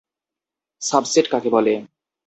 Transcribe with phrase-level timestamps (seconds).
[0.81, 1.73] Subset কাকে বলে?